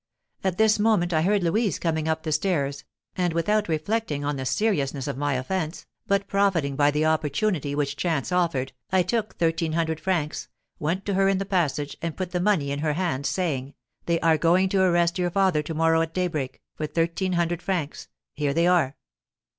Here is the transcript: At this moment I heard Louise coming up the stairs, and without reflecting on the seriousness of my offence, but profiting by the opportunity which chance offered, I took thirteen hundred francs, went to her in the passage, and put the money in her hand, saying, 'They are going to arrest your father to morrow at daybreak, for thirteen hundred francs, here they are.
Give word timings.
At 0.43 0.57
this 0.57 0.79
moment 0.79 1.13
I 1.13 1.21
heard 1.21 1.43
Louise 1.43 1.77
coming 1.77 2.07
up 2.07 2.23
the 2.23 2.31
stairs, 2.31 2.85
and 3.15 3.33
without 3.33 3.67
reflecting 3.67 4.25
on 4.25 4.35
the 4.35 4.47
seriousness 4.47 5.05
of 5.05 5.15
my 5.15 5.35
offence, 5.35 5.85
but 6.07 6.25
profiting 6.27 6.75
by 6.75 6.89
the 6.89 7.05
opportunity 7.05 7.75
which 7.75 7.95
chance 7.97 8.31
offered, 8.31 8.73
I 8.91 9.03
took 9.03 9.35
thirteen 9.35 9.73
hundred 9.73 9.99
francs, 9.99 10.47
went 10.79 11.05
to 11.05 11.13
her 11.13 11.29
in 11.29 11.37
the 11.37 11.45
passage, 11.45 11.97
and 12.01 12.17
put 12.17 12.31
the 12.31 12.39
money 12.39 12.71
in 12.71 12.79
her 12.79 12.93
hand, 12.93 13.27
saying, 13.27 13.75
'They 14.07 14.19
are 14.21 14.39
going 14.39 14.69
to 14.69 14.81
arrest 14.81 15.19
your 15.19 15.29
father 15.29 15.61
to 15.61 15.73
morrow 15.75 16.01
at 16.01 16.15
daybreak, 16.15 16.63
for 16.73 16.87
thirteen 16.87 17.33
hundred 17.33 17.61
francs, 17.61 18.07
here 18.33 18.55
they 18.55 18.65
are. 18.65 18.95